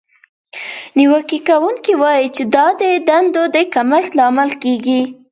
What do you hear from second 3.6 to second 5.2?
کمښت لامل کیږي.